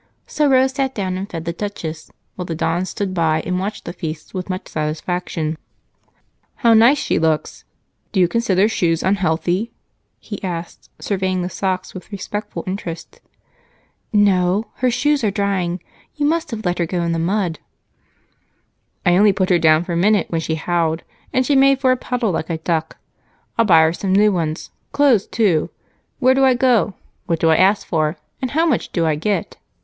[0.25, 3.85] So Rose sat down and fed the Duchess while the Don stood by and watched
[3.85, 5.59] the feast with much satisfaction.
[6.55, 7.65] "How nice she looks!
[8.11, 9.71] Do you consider shoes unhealthy?"
[10.19, 13.21] he asked, surveying the socks with respectful interest.
[14.11, 15.83] "No, her shoes are drying.
[16.15, 17.59] You must have let her go in the mud."
[19.05, 21.91] "I only put her down for a minute when she howled, and she made for
[21.91, 22.97] a puddle, like a duck.
[23.55, 25.69] I'll buy her some new ones clothes too.
[26.17, 26.95] Where do I go,
[27.27, 29.57] what do I ask for, and how much do I get?"